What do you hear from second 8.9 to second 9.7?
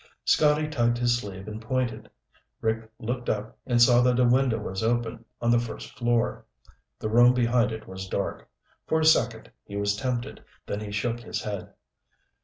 a second